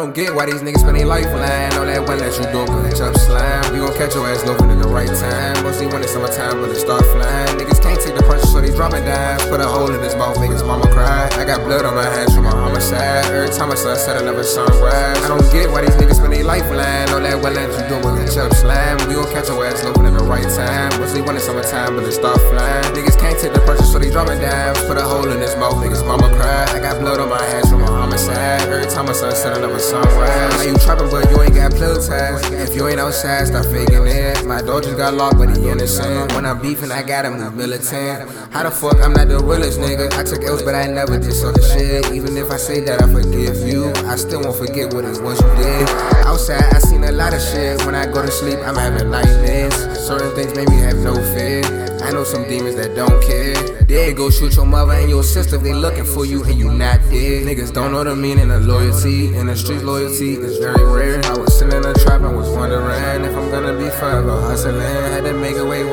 [0.00, 1.72] don't get why these niggas spend their life lying.
[1.76, 3.68] All that one that you do, but catch up slime.
[3.68, 5.62] We gon' catch your ass loafing at the right time.
[5.62, 7.60] Mostly when it's summertime, but it start flying.
[7.60, 9.44] Niggas can't take the pressure, so they dropping dimes.
[9.52, 11.28] Put a hole in his mouth, niggas mama cry.
[11.36, 13.26] I got blood on my hands from my homicide.
[13.26, 15.18] Every time I sunset, another sunrise.
[15.18, 17.10] I don't get why these niggas spend their life lying.
[17.10, 18.96] All that well you do, but catch up slime.
[19.08, 20.94] We gon' catch your ass loafing at the right time.
[21.00, 22.84] Mostly when it's summertime, but it start flying.
[22.94, 24.78] Niggas can't take the pressure, so they dropping dimes.
[24.86, 26.64] Put a hole in his mouth, niggas mama cry.
[26.70, 28.62] I got blood on my hands from my homicide.
[28.70, 30.54] Every time I sunset, another sunrise.
[30.54, 31.98] Now you trapping, but you ain't got plug.
[32.00, 34.44] If you ain't outside, stop faking it.
[34.46, 36.32] My dog just got locked, but he innocent.
[36.32, 38.30] When I'm beefing, I gotta move militant.
[38.52, 40.12] How the fuck I'm not the realest nigga?
[40.14, 42.12] I took L's, but I never did the shit.
[42.12, 45.40] Even if I say that I forgive you, I still won't forget what it was
[45.40, 45.88] you did.
[46.28, 47.84] Outside, I seen a lot of shit.
[47.86, 49.74] When I go to sleep, I'm having nightmares.
[49.98, 51.64] Certain things make me have no fear.
[52.04, 53.54] I know some demons that don't care.
[53.86, 57.00] They go shoot your mother and your sister they looking for you and you not
[57.08, 57.48] dead.
[57.48, 59.34] Niggas don't know the meaning of loyalty.
[59.34, 61.24] In the street, loyalty is very rare.
[61.24, 65.29] I was sitting in a trap and was wondering if I'm gonna be forever hustling.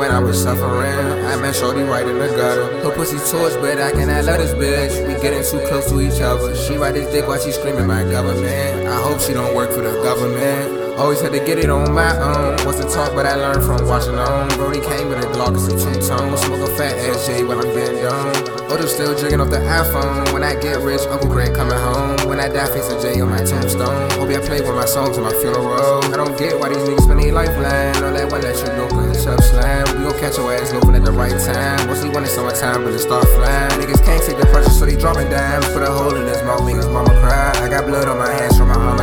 [0.08, 1.25] When I was suffering.
[1.25, 2.80] I met Shorty right in the gutter.
[2.81, 4.95] Her pussy torch, but I cannot let this bitch.
[5.05, 6.55] We getting too close to each other.
[6.55, 8.88] She ride this dick while she screaming my government.
[8.88, 10.97] I hope she don't work for the government.
[10.97, 12.58] Always had to get it on my own.
[12.66, 14.47] What's the talk, but I learned from watching on.
[14.55, 15.16] Brody came with
[15.48, 16.38] a Glock, it's a two tone.
[16.38, 18.36] Smoke a fat ass J while I'm getting down.
[18.72, 20.34] Odo still drinking off the iPhone.
[20.34, 22.28] When I get rich, Uncle Greg coming home.
[22.28, 24.09] When I die, face a J on my tombstone.
[24.12, 26.03] Hope I play with my songs at my funeral.
[26.03, 28.03] I don't get why these niggas spend their lifeline.
[28.03, 29.86] All that one that you but it's up slam.
[29.98, 31.88] We gon' catch your ass loafing at the right time.
[31.88, 33.72] Mostly when it's summertime, but it start flying.
[33.80, 35.66] Niggas can't take the pressure, so they dropping dimes.
[35.72, 37.52] Put a hole in his mouth, make his mama cry.
[37.63, 38.97] I got blood on my hands from my homicide.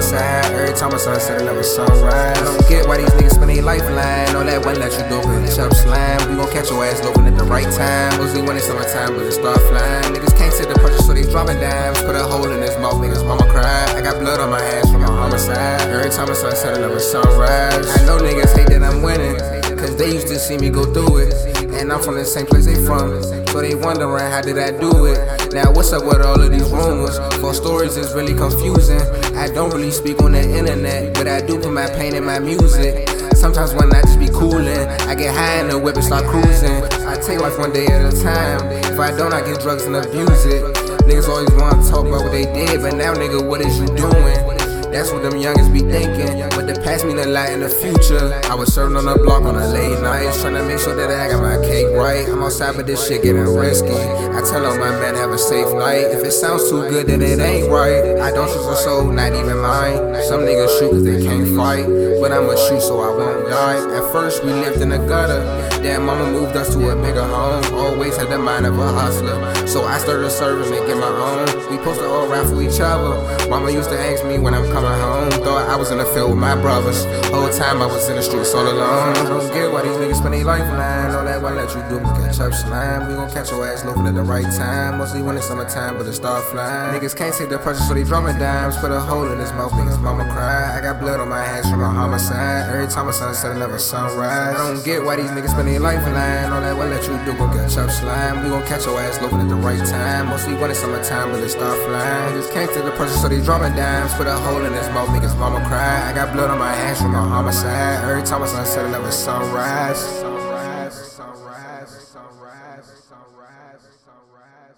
[0.94, 2.38] A sunset, another sunrise.
[2.38, 4.31] I don't get why these niggas spend their lifeline.
[4.37, 6.31] All that one that you do, it's up slam.
[6.31, 8.16] We gon' catch your ass loafing at the right time.
[8.22, 10.15] Mostly when it's summertime, but it start flying.
[10.15, 12.00] Niggas can't take the pressure, so they dropping dimes.
[12.00, 13.91] Put a hole in his mouth, his mama cry.
[13.91, 15.81] I got blood on my hands from my homicide.
[15.91, 17.91] Every time a sunset, another sunrise.
[17.91, 19.34] I know niggas hate that I'm winning.
[19.77, 21.53] Cause they used to see me go through it.
[21.80, 23.22] And I'm from the same place they from.
[23.22, 25.52] So they wondering how did I do it.
[25.52, 27.18] Now what's up with all of these rumors?
[27.40, 29.00] For stories is really confusing.
[29.36, 32.38] I don't really speak on the internet, but I do put my pain in my
[32.38, 33.08] music.
[33.34, 36.82] Sometimes when I just be coolin', I get high in the whip and start cruising.
[37.06, 38.66] I take life one day at a time.
[38.91, 40.62] If I don't, I get drugs and abuse it.
[41.04, 44.63] Niggas always wanna talk about what they did, but now nigga, what is you doing?
[44.94, 46.38] That's what them youngins be thinking.
[46.50, 48.31] But the past mean a lot in the future.
[48.44, 51.10] I was serving on the block on a late night, trying to make sure that
[51.10, 52.28] I got my cake right.
[52.28, 53.91] I'm outside, but this shit getting risky.
[53.91, 56.15] I tell all my men have a safe night.
[56.15, 58.22] If it sounds too good, then it ain't right.
[58.22, 59.99] I don't trust a soul, not even mine.
[60.31, 61.91] Some niggas shoot cause they can't fight.
[62.22, 63.99] But I'ma shoot so I won't die.
[63.99, 65.43] At first, we lived in the gutter.
[65.83, 67.65] Then mama moved us to a bigger home.
[67.75, 69.66] Always had the mind of a hustler.
[69.66, 71.47] So I started serving get my own.
[71.71, 73.49] We posted all rap for each other.
[73.49, 76.39] Mama used to ask me when I'm coming Thought I was in the field with
[76.39, 77.05] my brothers.
[77.33, 79.17] Whole time I was in the streets all alone.
[79.17, 81.15] I don't get why these niggas spend their life lying.
[81.15, 83.09] All that why let you do is catch up slime.
[83.09, 84.99] We gon' catch your ass loafing at the right time.
[84.99, 87.00] Mostly when it's summertime, but it start flying.
[87.00, 88.77] Niggas can't take the pressure, so they drumming dimes.
[88.77, 90.77] Put a hole in his mouth, make his mama cry.
[90.77, 92.69] I got blood on my hands from a homicide.
[92.69, 94.55] Every time a sunset, another sunrise.
[94.55, 96.53] I don't get why these niggas spend their life lying.
[96.53, 98.45] All that why let you do gon' catch up slime.
[98.45, 100.28] We gon' catch your ass loafing at the right time.
[100.28, 102.34] Mostly when it's summertime, but it start flying.
[102.34, 104.12] Niggas can't take the pressure, so they drumming dimes.
[104.15, 106.10] Put a hole in his mouth, make mama cry.
[106.10, 108.04] I got blood on my hands from a homicide.
[108.04, 109.98] Every time a sunset, another sunrise.
[109.98, 114.74] Sunrise, sunrise, sunrise, sunrise, sunrise.